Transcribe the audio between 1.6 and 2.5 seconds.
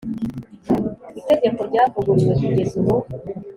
ryavuguruwe